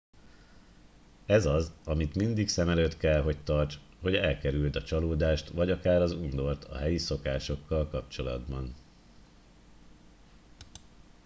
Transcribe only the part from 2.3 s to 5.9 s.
szem előtt kell hogy tarts hogy elkerüld a csalódást vagy